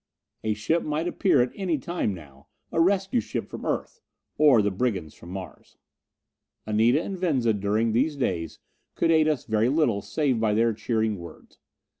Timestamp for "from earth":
3.47-4.01